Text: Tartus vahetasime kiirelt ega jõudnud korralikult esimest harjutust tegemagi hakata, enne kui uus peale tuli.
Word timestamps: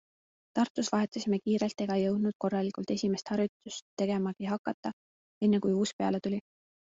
Tartus 0.59 0.87
vahetasime 0.93 1.37
kiirelt 1.47 1.83
ega 1.85 1.97
jõudnud 2.03 2.35
korralikult 2.45 2.93
esimest 2.95 3.29
harjutust 3.33 3.85
tegemagi 4.03 4.49
hakata, 4.55 4.93
enne 5.49 5.61
kui 5.67 5.77
uus 5.83 5.93
peale 6.01 6.23
tuli. 6.29 6.41